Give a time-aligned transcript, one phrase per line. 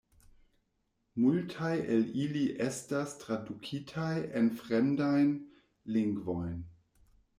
[1.23, 4.09] Multaj el ili estas tradukitaj
[4.41, 5.37] en fremdajn
[5.99, 6.57] lingvojn.